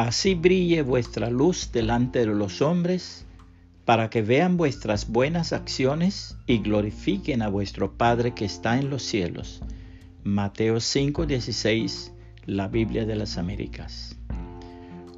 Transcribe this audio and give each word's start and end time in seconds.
Así 0.00 0.34
brille 0.34 0.80
vuestra 0.80 1.28
luz 1.28 1.72
delante 1.72 2.20
de 2.20 2.24
los 2.24 2.62
hombres, 2.62 3.26
para 3.84 4.08
que 4.08 4.22
vean 4.22 4.56
vuestras 4.56 5.10
buenas 5.10 5.52
acciones 5.52 6.38
y 6.46 6.60
glorifiquen 6.60 7.42
a 7.42 7.48
vuestro 7.48 7.98
Padre 7.98 8.32
que 8.32 8.46
está 8.46 8.78
en 8.78 8.88
los 8.88 9.02
cielos. 9.02 9.60
Mateo 10.24 10.80
5:16, 10.80 12.12
la 12.46 12.66
Biblia 12.66 13.04
de 13.04 13.14
las 13.14 13.36
Américas. 13.36 14.16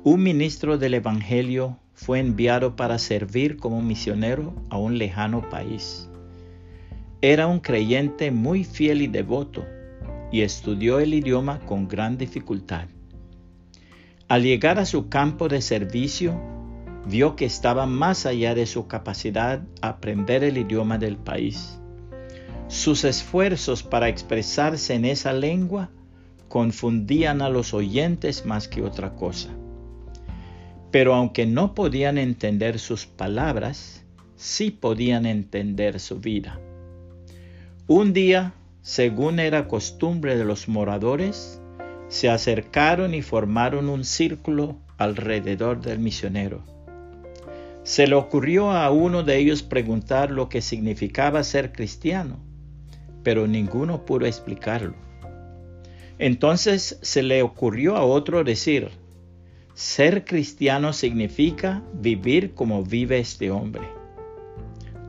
Un 0.02 0.24
ministro 0.24 0.78
del 0.78 0.94
Evangelio 0.94 1.78
fue 1.94 2.18
enviado 2.18 2.74
para 2.74 2.98
servir 2.98 3.58
como 3.58 3.82
misionero 3.82 4.52
a 4.68 4.78
un 4.78 4.98
lejano 4.98 5.48
país. 5.48 6.08
Era 7.20 7.46
un 7.46 7.60
creyente 7.60 8.32
muy 8.32 8.64
fiel 8.64 9.00
y 9.00 9.06
devoto 9.06 9.64
y 10.32 10.40
estudió 10.40 10.98
el 10.98 11.14
idioma 11.14 11.60
con 11.60 11.86
gran 11.86 12.18
dificultad. 12.18 12.88
Al 14.32 14.44
llegar 14.44 14.78
a 14.78 14.86
su 14.86 15.10
campo 15.10 15.48
de 15.48 15.60
servicio, 15.60 16.40
vio 17.04 17.36
que 17.36 17.44
estaba 17.44 17.84
más 17.84 18.24
allá 18.24 18.54
de 18.54 18.64
su 18.64 18.86
capacidad 18.86 19.60
aprender 19.82 20.42
el 20.42 20.56
idioma 20.56 20.96
del 20.96 21.18
país. 21.18 21.78
Sus 22.66 23.04
esfuerzos 23.04 23.82
para 23.82 24.08
expresarse 24.08 24.94
en 24.94 25.04
esa 25.04 25.34
lengua 25.34 25.90
confundían 26.48 27.42
a 27.42 27.50
los 27.50 27.74
oyentes 27.74 28.46
más 28.46 28.68
que 28.68 28.80
otra 28.80 29.14
cosa. 29.16 29.50
Pero 30.90 31.12
aunque 31.14 31.44
no 31.44 31.74
podían 31.74 32.16
entender 32.16 32.78
sus 32.78 33.04
palabras, 33.04 34.02
sí 34.36 34.70
podían 34.70 35.26
entender 35.26 36.00
su 36.00 36.20
vida. 36.20 36.58
Un 37.86 38.14
día, 38.14 38.54
según 38.80 39.40
era 39.40 39.68
costumbre 39.68 40.38
de 40.38 40.46
los 40.46 40.68
moradores, 40.68 41.61
se 42.12 42.28
acercaron 42.28 43.14
y 43.14 43.22
formaron 43.22 43.88
un 43.88 44.04
círculo 44.04 44.76
alrededor 44.98 45.80
del 45.80 45.98
misionero. 45.98 46.62
Se 47.84 48.06
le 48.06 48.14
ocurrió 48.14 48.70
a 48.70 48.90
uno 48.90 49.22
de 49.22 49.38
ellos 49.38 49.62
preguntar 49.62 50.30
lo 50.30 50.50
que 50.50 50.60
significaba 50.60 51.42
ser 51.42 51.72
cristiano, 51.72 52.38
pero 53.22 53.46
ninguno 53.46 54.04
pudo 54.04 54.26
explicarlo. 54.26 54.92
Entonces 56.18 56.98
se 57.00 57.22
le 57.22 57.42
ocurrió 57.42 57.96
a 57.96 58.04
otro 58.04 58.44
decir, 58.44 58.90
ser 59.72 60.26
cristiano 60.26 60.92
significa 60.92 61.82
vivir 61.94 62.52
como 62.52 62.84
vive 62.84 63.20
este 63.20 63.50
hombre. 63.50 63.88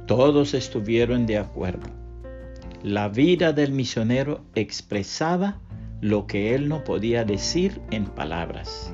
Todos 0.07 0.53
estuvieron 0.53 1.25
de 1.25 1.37
acuerdo. 1.37 1.89
La 2.81 3.09
vida 3.09 3.51
del 3.51 3.73
misionero 3.73 4.45
expresaba 4.55 5.59
lo 6.03 6.27
que 6.27 6.53
él 6.53 6.67
no 6.67 6.83
podía 6.83 7.23
decir 7.23 7.79
en 7.89 8.03
palabras. 8.03 8.91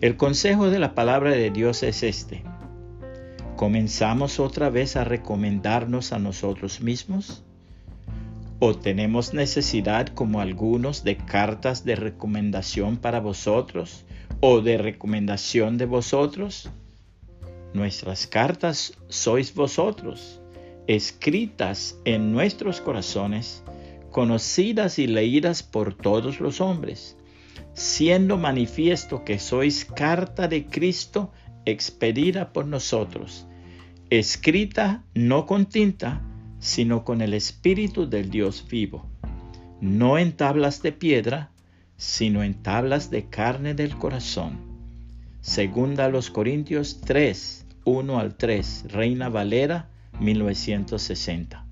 El 0.00 0.16
consejo 0.16 0.70
de 0.70 0.78
la 0.78 0.94
palabra 0.94 1.32
de 1.32 1.50
Dios 1.50 1.82
es 1.82 2.02
este. 2.02 2.42
¿Comenzamos 3.56 4.40
otra 4.40 4.70
vez 4.70 4.96
a 4.96 5.04
recomendarnos 5.04 6.14
a 6.14 6.18
nosotros 6.18 6.80
mismos? 6.80 7.44
¿O 8.58 8.74
tenemos 8.74 9.34
necesidad 9.34 10.08
como 10.08 10.40
algunos 10.40 11.04
de 11.04 11.18
cartas 11.18 11.84
de 11.84 11.94
recomendación 11.94 12.96
para 12.96 13.20
vosotros 13.20 14.06
o 14.40 14.62
de 14.62 14.78
recomendación 14.78 15.76
de 15.76 15.84
vosotros? 15.84 16.70
Nuestras 17.74 18.26
cartas 18.26 18.94
sois 19.08 19.54
vosotros, 19.54 20.40
escritas 20.86 21.98
en 22.06 22.32
nuestros 22.32 22.80
corazones 22.80 23.62
conocidas 24.12 24.98
y 24.98 25.06
leídas 25.06 25.62
por 25.62 25.94
todos 25.94 26.38
los 26.38 26.60
hombres, 26.60 27.16
siendo 27.72 28.36
manifiesto 28.36 29.24
que 29.24 29.38
sois 29.38 29.86
carta 29.86 30.46
de 30.46 30.66
Cristo 30.66 31.32
expedida 31.64 32.52
por 32.52 32.66
nosotros, 32.66 33.46
escrita 34.10 35.02
no 35.14 35.46
con 35.46 35.66
tinta, 35.66 36.20
sino 36.60 37.04
con 37.04 37.22
el 37.22 37.32
Espíritu 37.34 38.08
del 38.08 38.30
Dios 38.30 38.66
vivo, 38.70 39.06
no 39.80 40.18
en 40.18 40.32
tablas 40.32 40.82
de 40.82 40.92
piedra, 40.92 41.50
sino 41.96 42.42
en 42.42 42.54
tablas 42.62 43.10
de 43.10 43.28
carne 43.30 43.74
del 43.74 43.96
corazón. 43.96 44.60
Segunda 45.40 46.04
a 46.04 46.08
los 46.08 46.30
Corintios 46.30 47.00
3, 47.00 47.66
1 47.84 48.18
al 48.18 48.36
3, 48.36 48.84
Reina 48.90 49.28
Valera, 49.28 49.88
1960 50.20 51.71